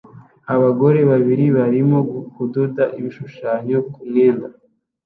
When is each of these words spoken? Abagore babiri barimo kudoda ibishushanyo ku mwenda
Abagore 0.53 0.99
babiri 1.11 1.45
barimo 1.57 1.97
kudoda 2.33 2.83
ibishushanyo 2.99 3.77
ku 3.91 3.99
mwenda 4.09 4.47